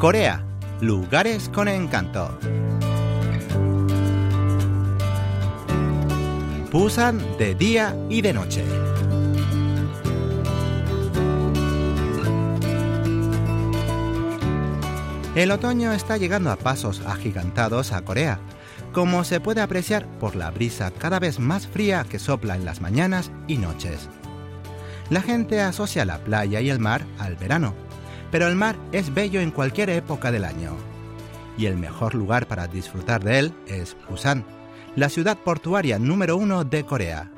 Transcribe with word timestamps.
Corea, 0.00 0.42
lugares 0.80 1.50
con 1.50 1.68
encanto. 1.68 2.30
Busan 6.72 7.20
de 7.36 7.54
día 7.54 7.94
y 8.08 8.22
de 8.22 8.32
noche. 8.32 8.64
El 15.34 15.50
otoño 15.50 15.92
está 15.92 16.16
llegando 16.16 16.50
a 16.50 16.56
pasos 16.56 17.02
agigantados 17.04 17.92
a 17.92 18.00
Corea, 18.00 18.40
como 18.94 19.22
se 19.24 19.38
puede 19.38 19.60
apreciar 19.60 20.06
por 20.18 20.34
la 20.34 20.50
brisa 20.50 20.92
cada 20.92 21.18
vez 21.18 21.38
más 21.38 21.66
fría 21.66 22.06
que 22.08 22.18
sopla 22.18 22.56
en 22.56 22.64
las 22.64 22.80
mañanas 22.80 23.30
y 23.46 23.58
noches. 23.58 24.08
La 25.10 25.20
gente 25.20 25.60
asocia 25.60 26.06
la 26.06 26.24
playa 26.24 26.62
y 26.62 26.70
el 26.70 26.78
mar 26.78 27.04
al 27.18 27.36
verano, 27.36 27.74
pero 28.30 28.48
el 28.48 28.56
mar 28.56 28.76
es 28.92 29.12
bello 29.12 29.40
en 29.40 29.50
cualquier 29.50 29.90
época 29.90 30.30
del 30.30 30.44
año. 30.44 30.76
Y 31.58 31.66
el 31.66 31.76
mejor 31.76 32.14
lugar 32.14 32.46
para 32.46 32.66
disfrutar 32.66 33.22
de 33.22 33.38
él 33.38 33.54
es 33.66 33.96
Busan, 34.08 34.44
la 34.96 35.08
ciudad 35.08 35.38
portuaria 35.38 35.98
número 35.98 36.36
uno 36.36 36.64
de 36.64 36.84
Corea. 36.84 37.30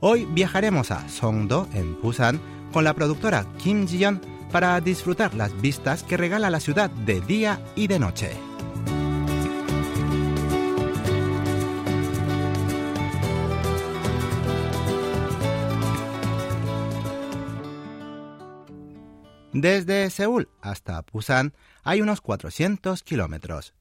Hoy 0.00 0.26
viajaremos 0.26 0.90
a 0.90 1.08
Songdo, 1.08 1.68
en 1.72 2.00
Busan, 2.00 2.40
con 2.72 2.84
la 2.84 2.94
productora 2.94 3.46
Kim 3.58 3.86
Ji-yeon 3.86 4.20
para 4.50 4.80
disfrutar 4.80 5.34
las 5.34 5.58
vistas 5.60 6.02
que 6.02 6.16
regala 6.16 6.50
la 6.50 6.60
ciudad 6.60 6.90
de 6.90 7.20
día 7.20 7.60
y 7.74 7.86
de 7.86 7.98
noche. 7.98 8.51
Desde 19.52 20.08
Seúl 20.08 20.48
hasta 20.62 21.04
Busan 21.12 21.52
hay 21.82 22.00
unos 22.00 22.22
400 22.22 23.02
kilómetros. 23.02 23.74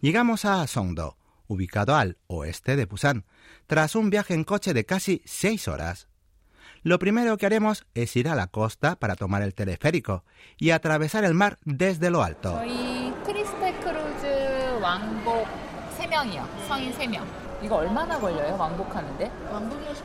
Llegamos 0.00 0.44
a 0.44 0.66
Songdo, 0.66 1.16
ubicado 1.46 1.94
al 1.94 2.18
oeste 2.26 2.74
de 2.74 2.86
Busan, 2.86 3.24
tras 3.68 3.94
un 3.94 4.10
viaje 4.10 4.34
en 4.34 4.42
coche 4.42 4.74
de 4.74 4.84
casi 4.84 5.22
6 5.24 5.68
horas. 5.68 6.08
Lo 6.82 6.98
primero 6.98 7.36
que 7.36 7.46
haremos 7.46 7.86
es 7.94 8.16
ir 8.16 8.28
a 8.28 8.34
la 8.34 8.48
costa 8.48 8.96
para 8.96 9.14
tomar 9.14 9.42
el 9.42 9.54
teleférico 9.54 10.24
y 10.58 10.70
atravesar 10.70 11.22
el 11.24 11.34
mar 11.34 11.60
desde 11.64 12.10
lo 12.10 12.24
alto. 12.24 12.60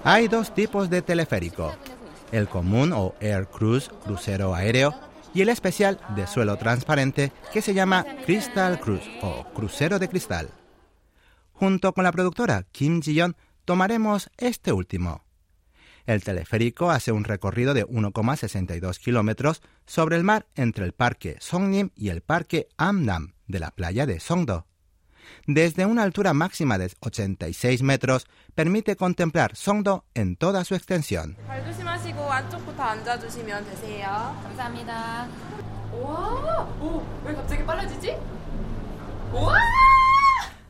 Hay 0.03 0.27
dos 0.27 0.53
tipos 0.53 0.89
de 0.91 1.01
teleférico, 1.01 1.73
el 2.31 2.47
común 2.47 2.93
o 2.93 3.15
Air 3.19 3.47
Cruise, 3.47 3.89
crucero 4.03 4.53
aéreo, 4.53 4.93
y 5.33 5.41
el 5.41 5.49
especial 5.49 5.99
de 6.15 6.27
suelo 6.27 6.57
transparente 6.57 7.31
que 7.53 7.61
se 7.61 7.73
llama 7.73 8.05
Crystal 8.25 8.79
Cruise 8.79 9.09
o 9.21 9.45
crucero 9.53 9.99
de 9.99 10.09
cristal. 10.09 10.49
Junto 11.53 11.93
con 11.93 12.03
la 12.03 12.11
productora 12.11 12.63
Kim 12.71 13.01
Ji-yeon 13.01 13.35
tomaremos 13.65 14.29
este 14.37 14.71
último. 14.71 15.23
El 16.05 16.23
teleférico 16.23 16.89
hace 16.89 17.11
un 17.11 17.25
recorrido 17.25 17.73
de 17.73 17.85
1,62 17.85 18.97
kilómetros 18.97 19.61
sobre 19.85 20.15
el 20.15 20.23
mar 20.23 20.47
entre 20.55 20.85
el 20.85 20.93
parque 20.93 21.35
Songnim 21.39 21.89
y 21.95 22.09
el 22.09 22.21
parque 22.21 22.69
Amnam 22.77 23.33
de 23.47 23.59
la 23.59 23.71
playa 23.71 24.05
de 24.05 24.19
Songdo 24.19 24.66
desde 25.45 25.85
una 25.85 26.03
altura 26.03 26.33
máxima 26.33 26.77
de 26.77 26.91
86 26.99 27.83
metros, 27.83 28.27
permite 28.55 28.95
contemplar 28.95 29.55
Songdo 29.55 30.05
en 30.13 30.35
toda 30.35 30.63
su 30.63 30.75
extensión. 30.75 31.37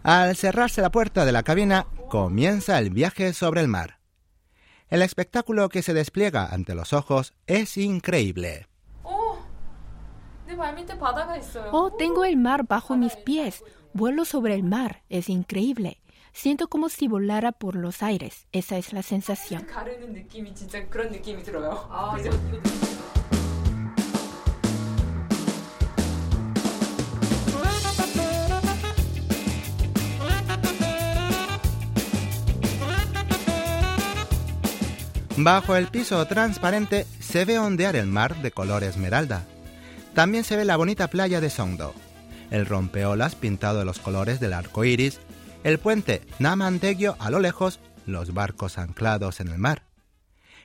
Al 0.04 0.36
cerrarse 0.36 0.82
la 0.82 0.92
puerta 0.92 1.26
de 1.26 1.32
la 1.32 1.44
cabina, 1.44 1.86
comienza 2.10 2.80
el 2.80 2.90
viaje 2.90 3.34
sobre 3.34 3.62
el 3.62 3.68
mar. 3.68 4.00
El 4.90 5.02
espectáculo 5.02 5.68
que 5.68 5.82
se 5.82 5.94
despliega 5.94 6.46
ante 6.46 6.74
los 6.74 6.94
ojos 6.94 7.34
es 7.46 7.76
increíble. 7.78 8.68
Oh, 11.72 11.92
tengo 11.98 12.24
el 12.24 12.38
mar 12.38 12.66
bajo 12.66 12.96
mis 12.96 13.18
pies. 13.18 13.64
Vuelo 13.94 14.26
sobre 14.26 14.54
el 14.54 14.64
mar, 14.64 15.04
es 15.10 15.30
increíble. 15.30 16.00
Siento 16.34 16.68
como 16.68 16.90
si 16.90 17.08
volara 17.08 17.52
por 17.52 17.76
los 17.76 18.04
aires. 18.04 18.48
Esa 18.52 18.78
es 18.78 18.94
la 18.94 19.02
sensación. 19.02 19.66
Bajo 35.40 35.76
el 35.76 35.88
piso 35.88 36.26
transparente 36.28 37.06
se 37.20 37.46
ve 37.46 37.60
ondear 37.60 37.96
el 37.96 38.08
mar 38.08 38.42
de 38.42 38.52
color 38.52 38.84
esmeralda. 38.84 39.44
También 40.14 40.44
se 40.44 40.56
ve 40.56 40.66
la 40.66 40.78
bonita 40.78 41.08
playa 41.08 41.42
de 41.42 41.50
Songdo 41.50 41.94
el 42.52 42.66
rompeolas 42.66 43.36
pintado 43.36 43.80
de 43.80 43.86
los 43.86 44.00
colores 44.00 44.40
del 44.40 44.54
arco 44.54 44.86
iris, 44.86 45.20
el 45.64 45.80
puente 45.80 46.22
Namantegyo 46.40 47.16
a 47.20 47.30
lo 47.30 47.40
lejos, 47.40 47.80
los 48.06 48.34
barcos 48.34 48.78
anclados 48.78 49.40
en 49.40 49.50
el 49.50 49.58
mar. 49.58 49.84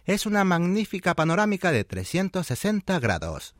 Es 0.05 0.27
una 0.27 0.45
magnífica 0.45 1.15
panorámica 1.15 1.73
de 1.73 1.85
360 1.85 2.99
grados. 2.99 3.55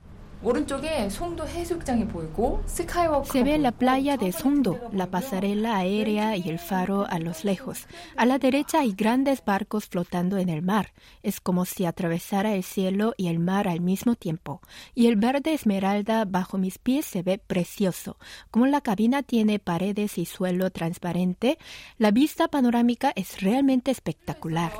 Se 3.31 3.45
ve 3.45 3.59
la 3.59 3.71
playa 3.71 4.17
de 4.17 4.33
Songdo, 4.33 4.77
la 4.93 5.07
pasarela 5.07 5.77
aérea 5.77 6.37
y 6.37 6.49
el 6.49 6.59
faro 6.59 7.07
a 7.09 7.21
los 7.21 7.45
lejos. 7.45 7.87
A 8.17 8.27
la 8.27 8.39
derecha 8.39 8.81
hay 8.81 8.93
grandes 8.93 9.45
barcos 9.45 9.87
flotando 9.87 10.39
en 10.39 10.49
el 10.49 10.63
mar. 10.63 10.95
Es 11.23 11.41
como 11.41 11.65
si 11.65 11.87
atravesara 11.87 12.55
el 12.55 12.65
cielo 12.65 13.15
y 13.17 13.29
el 13.29 13.39
mar 13.39 13.69
al 13.69 13.81
mismo 13.81 14.17
tiempo. 14.17 14.61
Y 14.97 15.07
el 15.07 15.15
verde 15.15 15.55
esmeralda 15.55 16.25
bajo 16.25 16.59
mis 16.59 16.79
pies 16.79 17.07
se 17.07 17.23
ve 17.23 17.39
precioso. 17.39 18.17
Como 18.51 18.67
la 18.67 18.81
cabina 18.81 19.23
tiene 19.23 19.61
paredes 19.61 20.19
y 20.19 20.27
suelo 20.27 20.71
transparente, 20.71 21.57
la 21.99 22.11
vista 22.11 22.49
panorámica 22.49 23.13
es 23.15 23.41
realmente 23.43 23.93
espectacular. 23.93 24.73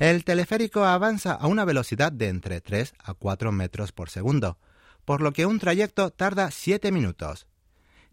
El 0.00 0.24
teleférico 0.24 0.84
avanza 0.84 1.32
a 1.32 1.46
una 1.46 1.64
velocidad 1.64 2.10
de 2.10 2.28
entre 2.28 2.60
3 2.60 2.94
a 2.98 3.14
4 3.14 3.52
metros 3.52 3.92
por 3.92 4.10
segundo, 4.10 4.58
por 5.04 5.20
lo 5.20 5.32
que 5.32 5.46
un 5.46 5.60
trayecto 5.60 6.10
tarda 6.10 6.50
7 6.50 6.90
minutos. 6.90 7.46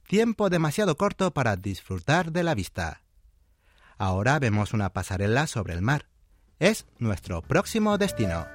Tiempo 0.07 0.49
demasiado 0.49 0.95
corto 0.95 1.31
para 1.31 1.55
disfrutar 1.55 2.31
de 2.31 2.43
la 2.43 2.53
vista. 2.53 3.01
Ahora 3.97 4.37
vemos 4.37 4.73
una 4.73 4.93
pasarela 4.93 5.47
sobre 5.47 5.73
el 5.73 5.81
mar. 5.81 6.07
Es 6.59 6.85
nuestro 6.99 7.41
próximo 7.41 7.97
destino. 7.97 8.45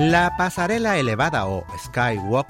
La 0.00 0.34
pasarela 0.36 0.98
elevada 0.98 1.46
o 1.46 1.66
skywalk 1.84 2.48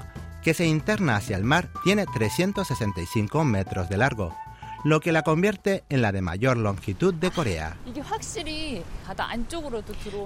que 0.49 0.55
se 0.55 0.65
interna 0.65 1.15
hacia 1.15 1.37
el 1.37 1.43
mar, 1.43 1.69
tiene 1.83 2.07
365 2.07 3.43
metros 3.43 3.87
de 3.87 3.97
largo, 3.97 4.35
lo 4.83 4.99
que 4.99 5.11
la 5.11 5.21
convierte 5.21 5.83
en 5.89 6.01
la 6.01 6.11
de 6.11 6.23
mayor 6.23 6.57
longitud 6.57 7.13
de 7.13 7.29
Corea. 7.29 7.77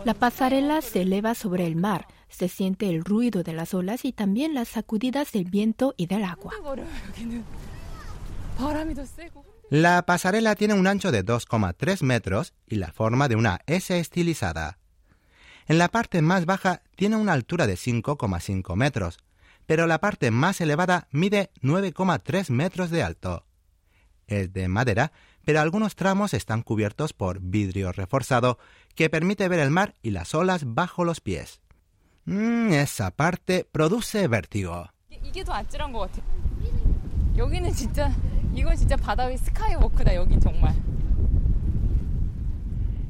La 0.06 0.14
pasarela 0.14 0.82
se 0.82 1.02
eleva 1.02 1.36
sobre 1.36 1.68
el 1.68 1.76
mar, 1.76 2.08
se 2.30 2.48
siente 2.48 2.90
el 2.90 3.04
ruido 3.04 3.44
de 3.44 3.52
las 3.52 3.74
olas 3.74 4.06
y 4.06 4.14
también 4.14 4.54
las 4.54 4.70
sacudidas 4.70 5.34
del 5.34 5.44
viento 5.44 5.94
y 5.98 6.06
del 6.06 6.24
agua. 6.24 6.54
La 9.70 10.06
pasarela 10.06 10.56
tiene 10.56 10.74
un 10.74 10.88
ancho 10.88 11.12
de 11.12 11.26
2,3 11.26 12.02
metros 12.02 12.54
y 12.66 12.76
la 12.76 12.94
forma 12.94 13.28
de 13.28 13.36
una 13.36 13.60
S 13.66 14.00
estilizada. 14.00 14.80
En 15.68 15.78
la 15.78 15.90
parte 15.90 16.22
más 16.22 16.46
baja 16.46 16.82
tiene 16.96 17.18
una 17.18 17.34
altura 17.34 17.68
de 17.68 17.74
5,5 17.74 18.78
metros, 18.78 19.18
pero 19.66 19.88
la 19.88 20.00
parte 20.00 20.32
más 20.32 20.62
elevada 20.62 21.08
mide 21.12 21.52
9,3 21.62 22.50
metros 22.50 22.90
de 22.90 23.04
alto. 23.04 23.46
Es 24.28 24.54
de 24.54 24.68
madera, 24.68 25.12
pero 25.46 25.60
algunos 25.60 25.96
tramos 25.96 26.34
están 26.34 26.62
cubiertos 26.62 27.14
por 27.14 27.40
vidrio 27.42 27.92
reforzado 27.92 28.58
que 28.96 29.10
permite 29.10 29.48
ver 29.48 29.60
el 29.60 29.72
mar 29.72 29.96
y 30.02 30.12
las 30.12 30.34
olas 30.34 30.64
bajo 30.66 31.04
los 31.04 31.20
pies. 31.22 31.62
Mm, 32.26 32.72
esa 32.74 33.12
parte 33.12 33.68
produce 33.70 34.28
vértigo. 34.28 34.90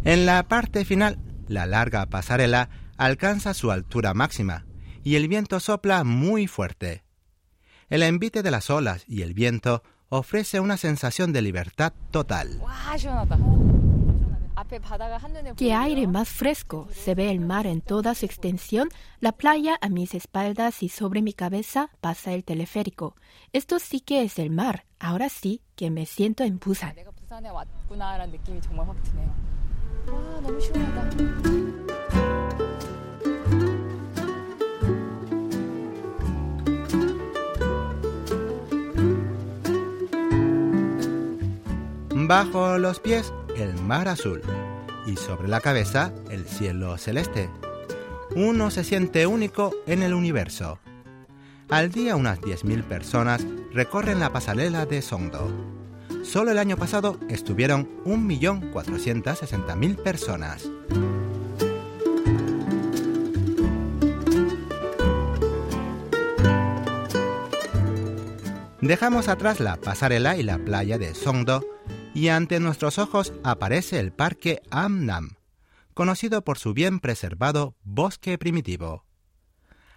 En 0.05 0.25
la 0.25 0.43
parte 0.43 0.85
final, 0.85 1.19
la 1.47 1.65
larga 1.65 2.05
pasarela 2.07 2.69
alcanza 2.97 3.53
su 3.53 3.71
altura 3.71 4.13
máxima, 4.13 4.65
y 5.03 5.15
el 5.15 5.27
viento 5.27 5.59
sopla 5.59 6.03
muy 6.03 6.47
fuerte. 6.47 7.03
El 7.89 8.03
envite 8.03 8.41
de 8.41 8.51
las 8.51 8.69
olas 8.69 9.03
y 9.07 9.21
el 9.21 9.33
viento 9.33 9.83
ofrece 10.09 10.59
una 10.59 10.77
sensación 10.77 11.33
de 11.33 11.41
libertad 11.41 11.93
total. 12.11 12.61
¡Qué 15.57 15.73
aire 15.73 16.07
más 16.07 16.29
fresco! 16.29 16.87
Se 16.91 17.15
ve 17.15 17.31
el 17.31 17.39
mar 17.39 17.67
en 17.67 17.81
toda 17.81 18.15
su 18.15 18.25
extensión, 18.25 18.89
la 19.19 19.31
playa 19.31 19.77
a 19.81 19.89
mis 19.89 20.13
espaldas 20.13 20.83
y 20.83 20.89
sobre 20.89 21.21
mi 21.21 21.33
cabeza 21.33 21.89
pasa 22.01 22.33
el 22.33 22.43
teleférico. 22.43 23.15
Esto 23.51 23.79
sí 23.79 23.99
que 23.99 24.23
es 24.23 24.39
el 24.39 24.51
mar. 24.51 24.85
Ahora 24.99 25.29
sí 25.29 25.61
que 25.75 25.89
me 25.89 26.05
siento 26.05 26.43
en 26.43 26.59
Busan. 26.59 26.95
Bajo 42.35 42.79
los 42.79 42.99
pies, 42.99 43.31
el 43.55 43.75
mar 43.83 44.07
azul. 44.07 44.41
Y 45.05 45.17
sobre 45.17 45.47
la 45.47 45.61
cabeza, 45.61 46.11
el 46.31 46.45
cielo 46.45 46.97
celeste. 46.97 47.47
Uno 48.35 48.71
se 48.71 48.83
siente 48.83 49.27
único 49.27 49.71
en 49.85 50.01
el 50.01 50.15
universo. 50.15 50.79
Al 51.69 51.91
día 51.91 52.15
unas 52.15 52.41
10.000 52.41 52.85
personas 52.85 53.45
recorren 53.71 54.19
la 54.19 54.33
pasarela 54.33 54.87
de 54.87 55.03
Songdo. 55.03 55.47
Solo 56.23 56.49
el 56.49 56.57
año 56.57 56.75
pasado 56.75 57.19
estuvieron 57.29 57.87
1.460.000 58.03 59.95
personas. 59.97 60.71
Dejamos 68.81 69.27
atrás 69.27 69.59
la 69.59 69.75
pasarela 69.75 70.35
y 70.35 70.41
la 70.41 70.57
playa 70.57 70.97
de 70.97 71.13
Songdo 71.13 71.72
y 72.13 72.27
ante 72.29 72.59
nuestros 72.59 72.99
ojos 72.99 73.33
aparece 73.43 73.99
el 73.99 74.11
parque 74.11 74.61
Amnam, 74.69 75.37
conocido 75.93 76.43
por 76.43 76.57
su 76.57 76.73
bien 76.73 76.99
preservado 76.99 77.75
bosque 77.83 78.37
primitivo. 78.37 79.05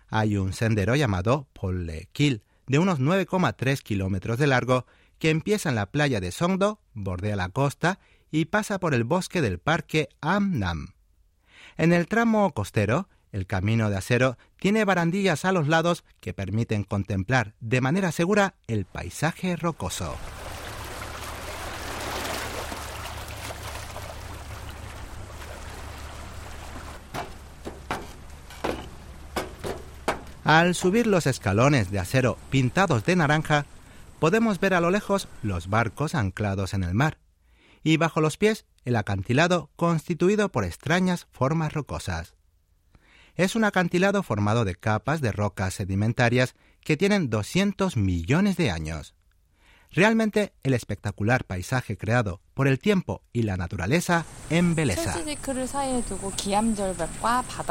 Hay 0.08 0.36
un 0.36 0.52
sendero 0.52 0.94
llamado 0.94 1.48
Pollekil, 1.52 2.42
de 2.66 2.78
unos 2.78 3.00
9,3 3.00 3.80
kilómetros 3.80 4.38
de 4.38 4.46
largo, 4.46 4.86
que 5.18 5.30
empieza 5.30 5.68
en 5.68 5.74
la 5.76 5.86
playa 5.86 6.20
de 6.20 6.32
Songdo, 6.32 6.80
bordea 6.94 7.36
la 7.36 7.48
costa 7.48 7.98
y 8.30 8.46
pasa 8.46 8.78
por 8.78 8.94
el 8.94 9.04
bosque 9.04 9.40
del 9.40 9.58
parque 9.58 10.08
Amnam. 10.20 10.94
En 11.76 11.92
el 11.92 12.06
tramo 12.06 12.52
costero, 12.52 13.08
el 13.32 13.46
camino 13.46 13.90
de 13.90 13.96
acero 13.96 14.38
tiene 14.58 14.84
barandillas 14.84 15.44
a 15.44 15.52
los 15.52 15.68
lados 15.68 16.04
que 16.20 16.32
permiten 16.32 16.84
contemplar 16.84 17.54
de 17.60 17.80
manera 17.80 18.12
segura 18.12 18.54
el 18.66 18.84
paisaje 18.84 19.56
rocoso. 19.56 20.16
Al 30.46 30.76
subir 30.76 31.08
los 31.08 31.26
escalones 31.26 31.90
de 31.90 31.98
acero 31.98 32.38
pintados 32.50 33.04
de 33.04 33.16
naranja, 33.16 33.66
podemos 34.20 34.60
ver 34.60 34.74
a 34.74 34.80
lo 34.80 34.92
lejos 34.92 35.26
los 35.42 35.68
barcos 35.68 36.14
anclados 36.14 36.72
en 36.72 36.84
el 36.84 36.94
mar, 36.94 37.18
y 37.82 37.96
bajo 37.96 38.20
los 38.20 38.36
pies 38.36 38.64
el 38.84 38.94
acantilado 38.94 39.70
constituido 39.74 40.52
por 40.52 40.62
extrañas 40.64 41.26
formas 41.32 41.72
rocosas. 41.72 42.36
Es 43.34 43.56
un 43.56 43.64
acantilado 43.64 44.22
formado 44.22 44.64
de 44.64 44.76
capas 44.76 45.20
de 45.20 45.32
rocas 45.32 45.74
sedimentarias 45.74 46.54
que 46.80 46.96
tienen 46.96 47.28
200 47.28 47.96
millones 47.96 48.56
de 48.56 48.70
años. 48.70 49.15
Realmente 49.92 50.52
el 50.62 50.74
espectacular 50.74 51.44
paisaje 51.44 51.96
creado 51.96 52.40
por 52.54 52.68
el 52.68 52.78
tiempo 52.78 53.22
y 53.32 53.42
la 53.42 53.56
naturaleza 53.56 54.26
embeleza. 54.50 55.14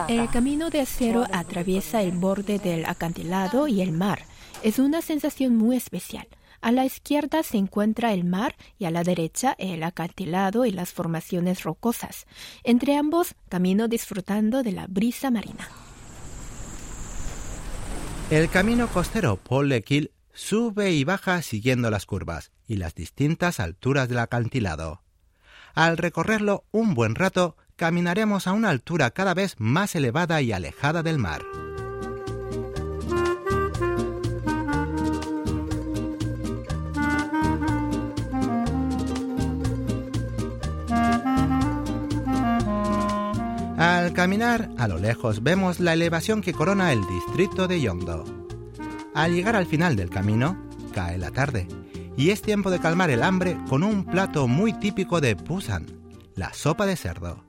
El 0.08 0.30
camino 0.30 0.70
de 0.70 0.82
acero 0.82 1.26
atraviesa 1.32 2.02
el 2.02 2.12
borde 2.12 2.60
del 2.60 2.86
acantilado 2.86 3.68
y 3.68 3.82
el 3.82 3.92
mar. 3.92 4.24
Es 4.64 4.80
una 4.80 5.02
sensación 5.02 5.56
muy 5.56 5.76
especial. 5.76 6.28
A 6.62 6.72
la 6.72 6.84
izquierda 6.84 7.44
se 7.44 7.58
encuentra 7.58 8.12
el 8.12 8.24
mar 8.24 8.56
y 8.80 8.86
a 8.86 8.92
la 8.92 9.04
derecha 9.04 9.56
el 9.60 9.84
acantilado 9.84 10.66
y 10.66 10.72
las 10.72 10.94
formaciones 10.94 11.62
rocosas. 11.62 12.26
Entre 12.64 12.96
ambos 12.96 13.36
camino 13.50 13.88
disfrutando 13.88 14.64
de 14.64 14.72
la 14.72 14.88
brisa 14.88 15.30
marina. 15.30 15.70
El 18.32 18.50
camino 18.50 18.88
costero 18.88 19.38
Paul 19.38 19.70
Lequil 19.70 20.10
sube 20.36 20.92
y 20.92 21.04
baja 21.04 21.42
siguiendo 21.42 21.90
las 21.90 22.06
curvas 22.06 22.52
y 22.68 22.76
las 22.76 22.94
distintas 22.94 23.60
alturas 23.60 24.10
del 24.10 24.20
acantilado. 24.20 25.02
Al 25.74 25.98
recorrerlo 25.98 26.66
un 26.72 26.94
buen 26.94 27.16
rato, 27.16 27.58
caminaremos 27.76 28.46
a 28.48 28.54
una 28.54 28.70
altura 28.70 29.12
cada 29.12 29.34
vez 29.34 29.56
más 29.58 29.96
elevada 29.96 30.42
y 30.42 30.52
alejada 30.52 31.02
del 31.04 31.18
mar. 31.18 31.42
Al 43.78 44.14
caminar, 44.14 44.70
a 44.78 44.88
lo 44.88 44.98
lejos 44.98 45.44
vemos 45.44 45.80
la 45.80 45.94
elevación 45.94 46.42
que 46.42 46.54
corona 46.54 46.94
el 46.94 47.06
distrito 47.08 47.68
de 47.68 47.82
Yongdo. 47.82 48.45
Al 49.16 49.34
llegar 49.34 49.56
al 49.56 49.66
final 49.66 49.96
del 49.96 50.10
camino, 50.10 50.62
cae 50.94 51.18
la 51.18 51.32
tarde 51.32 51.70
y 52.18 52.32
es 52.32 52.42
tiempo 52.42 52.70
de 52.70 52.80
calmar 52.80 53.10
el 53.10 53.24
hambre 53.24 53.58
con 53.70 53.82
un 53.82 54.04
plato 54.04 54.46
muy 54.46 54.74
típico 54.74 55.22
de 55.22 55.36
Busan, 55.36 55.86
la 56.36 56.54
sopa 56.54 56.86
de 56.86 56.98
cerdo. 56.98 57.46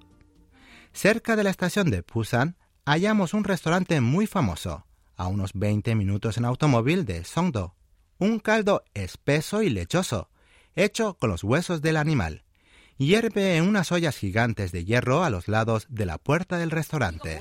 Cerca 0.93 1.35
de 1.35 1.43
la 1.43 1.51
estación 1.51 1.91
de 1.91 2.03
Busan 2.03 2.57
hallamos 2.85 3.35
un 3.35 3.43
restaurante 3.43 4.01
muy 4.01 4.29
famoso, 4.29 4.87
a 5.17 5.27
unos 5.27 5.51
20 5.55 5.97
minutos 5.97 6.39
en 6.39 6.45
automóvil 6.45 7.05
de 7.05 7.25
Songdo. 7.25 7.75
Un 8.19 8.39
caldo 8.39 8.85
espeso 8.95 9.61
y 9.61 9.69
lechoso, 9.69 10.31
hecho 10.77 11.15
con 11.15 11.31
los 11.31 11.43
huesos 11.43 11.83
del 11.83 11.97
animal. 11.97 12.45
Hierve 12.97 13.57
en 13.57 13.67
unas 13.67 13.91
ollas 13.91 14.17
gigantes 14.17 14.71
de 14.71 14.85
hierro 14.85 15.25
a 15.25 15.31
los 15.31 15.49
lados 15.49 15.87
de 15.89 16.07
la 16.07 16.19
puerta 16.19 16.59
del 16.59 16.71
restaurante. 16.71 17.41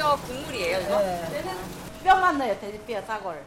뭐예요? 0.00 0.16
돼지뼈. 0.16 0.16
돼지뼈 0.16 0.16
국물이에요 0.16 0.80
이거? 0.80 1.02
뼈만 2.04 2.38
넣어요, 2.38 2.60
돼지뼈 2.60 3.02
사골. 3.02 3.44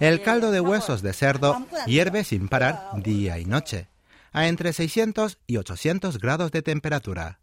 El 0.00 0.22
caldo 0.22 0.50
de 0.50 0.60
huesos 0.60 1.02
de 1.02 1.12
cerdo 1.12 1.64
hierve 1.86 2.24
sin 2.24 2.48
parar 2.48 2.90
día 3.02 3.38
y 3.38 3.44
noche, 3.44 3.88
a 4.32 4.48
entre 4.48 4.72
600 4.72 5.38
y 5.46 5.56
800 5.58 6.18
grados 6.18 6.50
de 6.50 6.62
temperatura. 6.62 7.38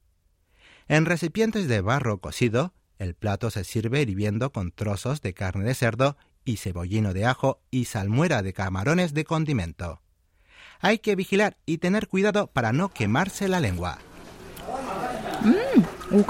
En 0.89 1.05
recipientes 1.05 1.69
de 1.69 1.79
barro 1.79 2.19
cocido, 2.19 2.73
el 2.99 3.15
plato 3.15 3.49
se 3.51 3.63
sirve 3.63 4.01
hirviendo 4.01 4.51
con 4.51 4.71
trozos 4.71 5.21
de 5.21 5.33
carne 5.33 5.63
de 5.63 5.75
cerdo 5.75 6.17
y 6.43 6.57
cebollino 6.57 7.13
de 7.13 7.25
ajo 7.25 7.61
y 7.71 7.85
salmuera 7.85 8.41
de 8.41 8.51
camarones 8.51 9.13
de 9.13 9.23
condimento. 9.23 10.01
Hay 10.81 10.99
que 10.99 11.15
vigilar 11.15 11.55
y 11.65 11.77
tener 11.77 12.07
cuidado 12.07 12.47
para 12.47 12.73
no 12.73 12.89
quemarse 12.89 13.47
la 13.47 13.59
lengua. 13.59 13.99
오 16.11 16.23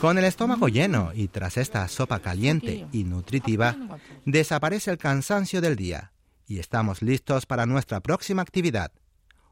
Con 0.00 0.18
el 0.18 0.24
estómago 0.24 0.68
lleno 0.68 1.10
y 1.14 1.28
tras 1.28 1.56
esta 1.56 1.86
sopa 1.88 2.20
caliente 2.20 2.86
y 2.92 3.04
nutritiva, 3.04 3.76
desaparece 4.24 4.90
el 4.90 4.98
cansancio 4.98 5.60
del 5.60 5.76
día 5.76 6.12
y 6.46 6.58
estamos 6.58 7.02
listos 7.02 7.46
para 7.46 7.66
nuestra 7.66 8.00
próxima 8.00 8.42
actividad, 8.42 8.92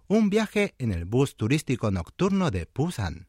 un 0.08 0.30
viaje 0.30 0.74
en 0.78 0.92
el 0.92 1.04
bus 1.04 1.36
turístico 1.36 1.90
nocturno 1.90 2.50
de 2.50 2.68
Busan. 2.74 3.26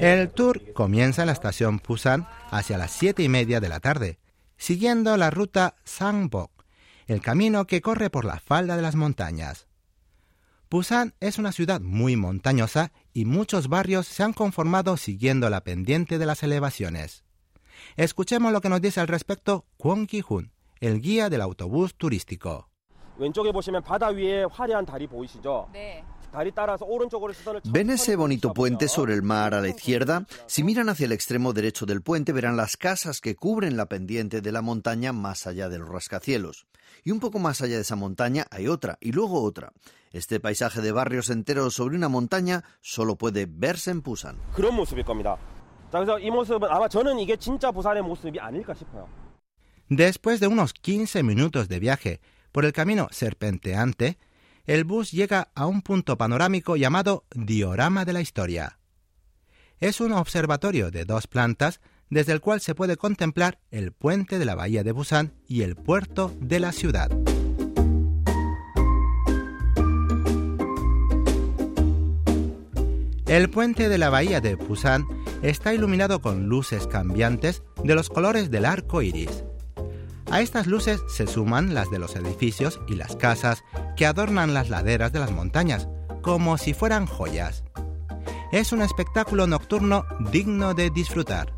El 0.00 0.30
tour 0.30 0.72
comienza 0.72 1.22
en 1.22 1.26
la 1.26 1.32
estación 1.32 1.80
Busan 1.86 2.28
hacia 2.50 2.78
las 2.78 2.90
7 2.92 3.22
y 3.22 3.28
media 3.28 3.60
de 3.60 3.68
la 3.68 3.80
tarde, 3.80 4.18
siguiendo 4.56 5.16
la 5.16 5.30
ruta 5.30 5.76
Sangbok 5.84 6.57
el 7.07 7.21
camino 7.21 7.65
que 7.65 7.81
corre 7.81 8.09
por 8.09 8.25
la 8.25 8.39
falda 8.39 8.75
de 8.75 8.81
las 8.81 8.95
montañas. 8.95 9.67
Busan 10.69 11.13
es 11.19 11.37
una 11.37 11.51
ciudad 11.51 11.81
muy 11.81 12.15
montañosa 12.15 12.91
y 13.13 13.25
muchos 13.25 13.67
barrios 13.67 14.07
se 14.07 14.23
han 14.23 14.33
conformado 14.33 14.97
siguiendo 14.97 15.49
la 15.49 15.61
pendiente 15.63 16.17
de 16.17 16.25
las 16.25 16.41
elevaciones. 16.41 17.23
Escuchemos 17.95 18.51
lo 18.51 18.59
que 18.59 18.69
nos 18.69 18.81
dice 18.81 18.99
al 18.99 19.07
respecto 19.07 19.65
Kwon 19.77 20.07
Ki-hun, 20.07 20.51
el 20.79 20.99
guía 20.99 21.29
del 21.29 21.41
autobús 21.41 21.95
turístico. 21.95 22.69
왼쪽에 23.17 23.51
보시면 23.51 23.83
바다 23.83 24.07
위에 24.07 24.45
화려한 24.45 24.85
달이 24.85 25.05
보이시죠? 25.05 25.69
네. 25.71 26.03
¿Ven 27.64 27.90
ese 27.90 28.16
bonito 28.16 28.52
puente 28.52 28.88
sobre 28.88 29.14
el 29.14 29.22
mar 29.22 29.54
a 29.54 29.60
la 29.60 29.68
izquierda? 29.68 30.26
Si 30.46 30.62
miran 30.62 30.88
hacia 30.88 31.06
el 31.06 31.12
extremo 31.12 31.52
derecho 31.52 31.86
del 31.86 32.02
puente 32.02 32.32
verán 32.32 32.56
las 32.56 32.76
casas 32.76 33.20
que 33.20 33.34
cubren 33.34 33.76
la 33.76 33.86
pendiente 33.86 34.40
de 34.40 34.52
la 34.52 34.62
montaña 34.62 35.12
más 35.12 35.46
allá 35.46 35.68
de 35.68 35.78
los 35.78 35.88
rascacielos. 35.88 36.66
Y 37.04 37.12
un 37.12 37.20
poco 37.20 37.38
más 37.38 37.62
allá 37.62 37.76
de 37.76 37.82
esa 37.82 37.96
montaña 37.96 38.46
hay 38.50 38.68
otra 38.68 38.98
y 39.00 39.12
luego 39.12 39.42
otra. 39.42 39.72
Este 40.12 40.40
paisaje 40.40 40.80
de 40.80 40.92
barrios 40.92 41.30
enteros 41.30 41.74
sobre 41.74 41.96
una 41.96 42.08
montaña 42.08 42.64
solo 42.80 43.16
puede 43.16 43.46
verse 43.48 43.90
en 43.90 44.02
Busan. 44.02 44.36
Después 49.88 50.40
de 50.40 50.46
unos 50.46 50.74
15 50.74 51.22
minutos 51.22 51.68
de 51.68 51.78
viaje 51.78 52.20
por 52.52 52.66
el 52.66 52.72
camino 52.72 53.08
serpenteante, 53.10 54.18
el 54.68 54.84
bus 54.84 55.12
llega 55.12 55.48
a 55.54 55.66
un 55.66 55.80
punto 55.80 56.18
panorámico 56.18 56.76
llamado 56.76 57.24
Diorama 57.34 58.04
de 58.04 58.12
la 58.12 58.20
Historia. 58.20 58.78
Es 59.80 59.98
un 60.02 60.12
observatorio 60.12 60.90
de 60.90 61.06
dos 61.06 61.26
plantas 61.26 61.80
desde 62.10 62.32
el 62.32 62.42
cual 62.42 62.60
se 62.60 62.74
puede 62.74 62.98
contemplar 62.98 63.60
el 63.70 63.92
puente 63.92 64.38
de 64.38 64.44
la 64.44 64.54
bahía 64.54 64.84
de 64.84 64.92
Busan 64.92 65.32
y 65.46 65.62
el 65.62 65.74
puerto 65.74 66.36
de 66.38 66.60
la 66.60 66.72
ciudad. 66.72 67.10
El 73.26 73.48
puente 73.48 73.88
de 73.88 73.96
la 73.96 74.10
bahía 74.10 74.42
de 74.42 74.54
Busan 74.54 75.06
está 75.40 75.72
iluminado 75.72 76.20
con 76.20 76.46
luces 76.46 76.86
cambiantes 76.86 77.62
de 77.82 77.94
los 77.94 78.10
colores 78.10 78.50
del 78.50 78.66
arco 78.66 79.00
iris. 79.00 79.44
A 80.30 80.42
estas 80.42 80.66
luces 80.66 81.00
se 81.08 81.26
suman 81.26 81.72
las 81.72 81.90
de 81.90 81.98
los 81.98 82.14
edificios 82.14 82.80
y 82.86 82.96
las 82.96 83.16
casas 83.16 83.64
que 83.98 84.06
adornan 84.06 84.54
las 84.54 84.70
laderas 84.70 85.12
de 85.12 85.18
las 85.18 85.32
montañas, 85.32 85.88
como 86.22 86.56
si 86.56 86.72
fueran 86.72 87.06
joyas. 87.06 87.64
Es 88.52 88.72
un 88.72 88.80
espectáculo 88.80 89.48
nocturno 89.48 90.06
digno 90.30 90.72
de 90.72 90.90
disfrutar. 90.90 91.52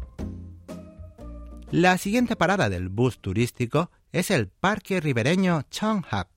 La 1.70 1.98
siguiente 1.98 2.36
parada 2.36 2.70
del 2.70 2.88
bus 2.88 3.20
turístico 3.20 3.90
es 4.10 4.30
el 4.30 4.48
Parque 4.48 5.00
Ribereño 5.00 5.64
Cheonghak, 5.70 6.28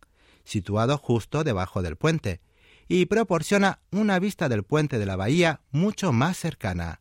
situado 0.44 0.98
justo 0.98 1.46
debajo 1.46 1.82
del 1.82 1.96
puente, 1.96 2.42
y 2.90 3.06
proporciona 3.06 3.80
una 3.90 4.20
vista 4.20 4.50
del 4.50 4.64
puente 4.64 5.00
de 5.00 5.06
la 5.06 5.16
bahía 5.16 5.62
mucho 5.72 6.12
más 6.12 6.36
cercana. 6.36 7.00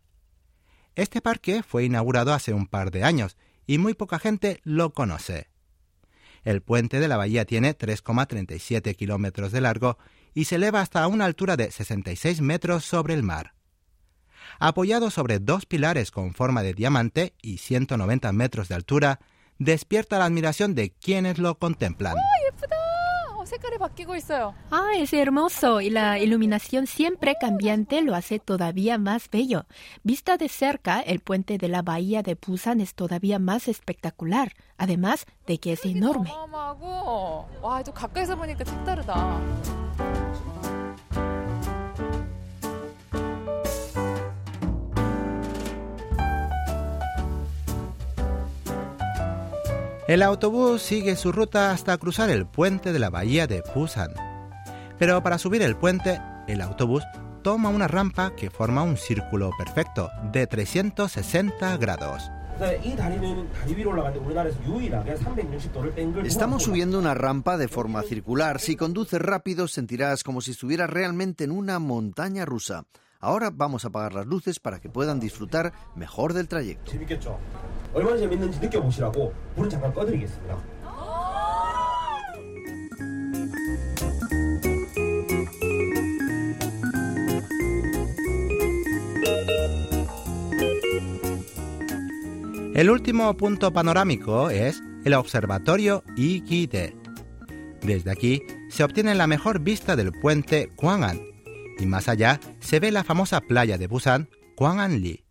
Este 0.94 1.20
parque 1.20 1.64
fue 1.64 1.84
inaugurado 1.84 2.32
hace 2.32 2.54
un 2.54 2.68
par 2.68 2.92
de 2.92 3.02
años 3.02 3.36
y 3.66 3.78
muy 3.78 3.94
poca 3.94 4.20
gente 4.20 4.60
lo 4.62 4.90
conoce. 4.92 5.51
El 6.44 6.62
puente 6.62 7.00
de 7.00 7.08
la 7.08 7.16
bahía 7.16 7.44
tiene 7.44 7.76
3,37 7.76 8.96
kilómetros 8.96 9.52
de 9.52 9.60
largo 9.60 9.98
y 10.34 10.44
se 10.46 10.56
eleva 10.56 10.80
hasta 10.80 11.06
una 11.06 11.24
altura 11.24 11.56
de 11.56 11.70
66 11.70 12.40
metros 12.40 12.84
sobre 12.84 13.14
el 13.14 13.22
mar. 13.22 13.54
Apoyado 14.58 15.10
sobre 15.10 15.38
dos 15.38 15.66
pilares 15.66 16.10
con 16.10 16.34
forma 16.34 16.62
de 16.62 16.74
diamante 16.74 17.34
y 17.42 17.58
190 17.58 18.32
metros 18.32 18.68
de 18.68 18.74
altura, 18.74 19.20
despierta 19.58 20.18
la 20.18 20.26
admiración 20.26 20.74
de 20.74 20.90
quienes 20.90 21.38
lo 21.38 21.58
contemplan. 21.58 22.16
Ah, 24.70 24.90
es 24.96 25.12
hermoso. 25.12 25.80
Y 25.80 25.90
la 25.90 26.18
iluminación 26.18 26.86
siempre 26.86 27.36
cambiante 27.40 28.02
lo 28.02 28.14
hace 28.14 28.38
todavía 28.38 28.98
más 28.98 29.28
bello. 29.30 29.66
Vista 30.02 30.36
de 30.36 30.48
cerca, 30.48 31.00
el 31.00 31.20
puente 31.20 31.58
de 31.58 31.68
la 31.68 31.82
bahía 31.82 32.22
de 32.22 32.34
Busan 32.34 32.80
es 32.80 32.94
todavía 32.94 33.38
más 33.38 33.68
espectacular, 33.68 34.52
además 34.78 35.26
de 35.46 35.58
que 35.58 35.72
es 35.72 35.84
enorme. 35.84 36.30
El 50.12 50.20
autobús 50.20 50.82
sigue 50.82 51.16
su 51.16 51.32
ruta 51.32 51.70
hasta 51.70 51.96
cruzar 51.96 52.28
el 52.28 52.44
puente 52.44 52.92
de 52.92 52.98
la 52.98 53.08
bahía 53.08 53.46
de 53.46 53.62
Busan. 53.74 54.10
Pero 54.98 55.22
para 55.22 55.38
subir 55.38 55.62
el 55.62 55.74
puente, 55.74 56.20
el 56.46 56.60
autobús 56.60 57.02
toma 57.40 57.70
una 57.70 57.88
rampa 57.88 58.36
que 58.36 58.50
forma 58.50 58.82
un 58.82 58.98
círculo 58.98 59.52
perfecto 59.56 60.10
de 60.30 60.46
360 60.46 61.78
grados. 61.78 62.30
Estamos 66.24 66.64
subiendo 66.64 66.98
una 66.98 67.14
rampa 67.14 67.56
de 67.56 67.68
forma 67.68 68.02
circular. 68.02 68.60
Si 68.60 68.76
conduces 68.76 69.18
rápido 69.18 69.66
sentirás 69.66 70.24
como 70.24 70.42
si 70.42 70.50
estuvieras 70.50 70.90
realmente 70.90 71.44
en 71.44 71.52
una 71.52 71.78
montaña 71.78 72.44
rusa. 72.44 72.84
Ahora 73.18 73.48
vamos 73.50 73.86
a 73.86 73.88
apagar 73.88 74.12
las 74.12 74.26
luces 74.26 74.60
para 74.60 74.78
que 74.78 74.90
puedan 74.90 75.20
disfrutar 75.20 75.72
mejor 75.96 76.34
del 76.34 76.48
trayecto. 76.48 76.92
얼마나 77.93 78.17
재밌는지 78.17 78.59
느껴보시라고 78.59 79.33
불은 79.55 79.69
잠깐 79.69 79.93
꺼드리겠습니다. 79.93 80.57
El 92.77 92.91
último 92.91 93.35
punto 93.35 93.73
panorámico 93.73 94.51
es 94.51 94.83
el 95.03 95.15
Observatorio 95.15 96.03
Ikite. 96.15 96.95
Desde 97.81 98.11
aquí 98.11 98.43
se 98.69 98.83
obtiene 98.83 99.15
la 99.15 99.25
mejor 99.25 99.61
vista 99.61 99.95
del 99.95 100.11
puente 100.11 100.69
Kwang'an 100.75 101.19
y 101.79 101.87
más 101.87 102.07
allá 102.07 102.39
se 102.59 102.79
ve 102.79 102.91
la 102.91 103.03
famosa 103.03 103.41
playa 103.41 103.79
de 103.79 103.87
Busan, 103.87 104.29
Kwang'an-li. 104.55 105.23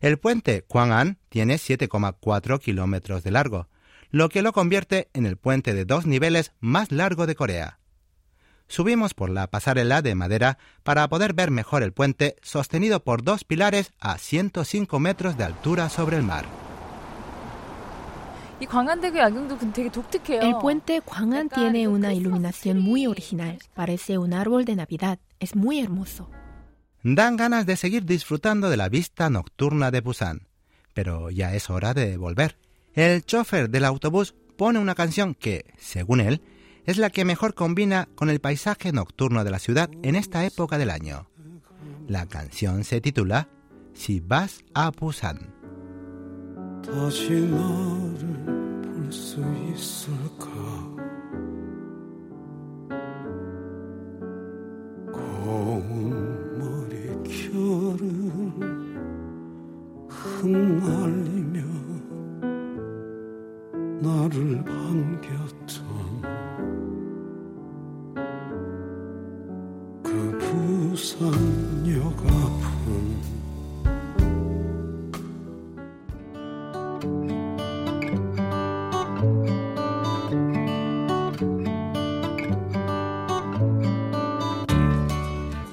El 0.00 0.18
puente 0.18 0.62
Kwang'an 0.62 1.18
tiene 1.28 1.56
7,4 1.56 2.60
kilómetros 2.60 3.24
de 3.24 3.30
largo, 3.30 3.68
lo 4.10 4.28
que 4.28 4.42
lo 4.42 4.52
convierte 4.52 5.08
en 5.12 5.26
el 5.26 5.36
puente 5.36 5.74
de 5.74 5.84
dos 5.84 6.06
niveles 6.06 6.52
más 6.60 6.92
largo 6.92 7.26
de 7.26 7.34
Corea. 7.34 7.78
Subimos 8.68 9.14
por 9.14 9.30
la 9.30 9.46
pasarela 9.48 10.02
de 10.02 10.14
madera 10.14 10.58
para 10.82 11.08
poder 11.08 11.32
ver 11.32 11.50
mejor 11.50 11.82
el 11.82 11.92
puente 11.92 12.36
sostenido 12.42 13.02
por 13.02 13.22
dos 13.22 13.44
pilares 13.44 13.92
a 13.98 14.18
105 14.18 15.00
metros 15.00 15.38
de 15.38 15.44
altura 15.44 15.88
sobre 15.88 16.18
el 16.18 16.22
mar. 16.22 16.44
El 18.60 20.56
puente 20.60 21.00
Kwang'an 21.00 21.48
tiene 21.48 21.88
una 21.88 22.12
iluminación 22.12 22.80
muy 22.80 23.06
original. 23.06 23.58
Parece 23.74 24.18
un 24.18 24.34
árbol 24.34 24.64
de 24.64 24.76
Navidad. 24.76 25.18
Es 25.38 25.54
muy 25.54 25.80
hermoso. 25.80 26.28
Dan 27.03 27.35
ganas 27.35 27.65
de 27.65 27.75
seguir 27.75 28.05
disfrutando 28.05 28.69
de 28.69 28.77
la 28.77 28.89
vista 28.89 29.29
nocturna 29.29 29.91
de 29.91 30.01
Busan, 30.01 30.47
pero 30.93 31.29
ya 31.29 31.53
es 31.53 31.69
hora 31.69 31.93
de 31.93 32.17
volver. 32.17 32.57
El 32.93 33.25
chofer 33.25 33.69
del 33.69 33.85
autobús 33.85 34.35
pone 34.57 34.79
una 34.79 34.95
canción 34.95 35.35
que, 35.35 35.65
según 35.77 36.21
él, 36.21 36.41
es 36.85 36.97
la 36.97 37.09
que 37.09 37.25
mejor 37.25 37.55
combina 37.55 38.07
con 38.15 38.29
el 38.29 38.39
paisaje 38.39 38.91
nocturno 38.91 39.43
de 39.43 39.51
la 39.51 39.59
ciudad 39.59 39.89
en 40.01 40.15
esta 40.15 40.45
época 40.45 40.77
del 40.77 40.89
año. 40.89 41.27
La 42.07 42.25
canción 42.25 42.83
se 42.83 43.01
titula 43.01 43.49
Si 43.93 44.19
vas 44.19 44.63
a 44.73 44.91
Busan. 44.91 45.53
흩날리며 49.23 50.96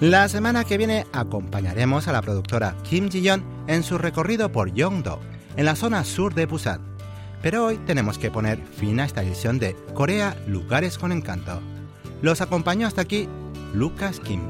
La 0.01 0.27
semana 0.27 0.65
que 0.65 0.77
viene 0.77 1.07
acompañaremos 1.13 2.09
a 2.09 2.11
la 2.11 2.21
productora 2.21 2.75
Kim 2.83 3.09
Ji-yeon 3.09 3.41
en 3.67 3.81
su 3.81 3.97
recorrido 3.97 4.51
por 4.51 4.73
Yongdo, 4.73 5.21
en 5.55 5.63
la 5.63 5.77
zona 5.77 6.03
sur 6.03 6.33
de 6.33 6.45
Busan. 6.45 6.81
Pero 7.41 7.65
hoy 7.65 7.77
tenemos 7.77 8.17
que 8.17 8.29
poner 8.29 8.59
fin 8.61 8.99
a 8.99 9.05
esta 9.05 9.23
edición 9.23 9.57
de 9.57 9.73
Corea 9.93 10.35
Lugares 10.47 10.97
con 10.97 11.13
Encanto. 11.13 11.61
Los 12.21 12.41
acompañó 12.41 12.87
hasta 12.87 13.03
aquí 13.03 13.29
Lucas 13.73 14.19
Kim. 14.19 14.41